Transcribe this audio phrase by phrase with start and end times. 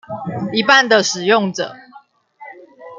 [0.51, 1.75] 一半的使用者